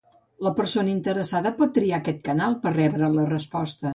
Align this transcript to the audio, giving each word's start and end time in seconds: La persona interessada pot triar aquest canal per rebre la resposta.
La 0.45 0.51
persona 0.59 0.89
interessada 0.93 1.51
pot 1.59 1.75
triar 1.77 1.99
aquest 1.99 2.23
canal 2.31 2.57
per 2.65 2.75
rebre 2.79 3.13
la 3.19 3.29
resposta. 3.37 3.89